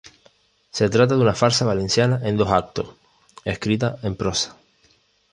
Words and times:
Se 0.71 0.89
trata 0.89 1.13
de 1.13 1.21
una 1.21 1.35
farsa 1.35 1.63
valenciana 1.63 2.19
en 2.27 2.35
dos 2.35 2.49
actos, 2.49 2.87
escrita 3.45 3.99
en 4.01 4.15
prosa. 4.15 4.57